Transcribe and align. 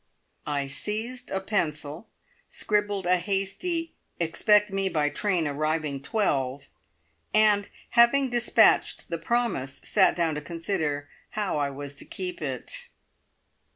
I 0.47 0.65
seized 0.65 1.29
a 1.29 1.39
pencil, 1.39 2.07
scribbled 2.49 3.05
a 3.05 3.17
hasty 3.17 3.93
"Expect 4.19 4.71
me 4.73 4.89
by 4.89 5.09
train 5.09 5.47
arriving 5.47 6.01
twelve," 6.01 6.69
and 7.35 7.69
having 7.91 8.31
despatched 8.31 9.09
the 9.11 9.19
promise, 9.19 9.79
sat 9.83 10.15
down 10.15 10.33
to 10.33 10.41
consider 10.41 11.07
how 11.37 11.59
I 11.59 11.69
was 11.69 11.93
to 11.97 12.05
keep 12.05 12.41
it. 12.41 12.87